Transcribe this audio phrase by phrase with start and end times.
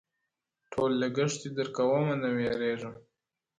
[0.71, 2.93] ټول لګښت دي درکومه نه وېرېږم!!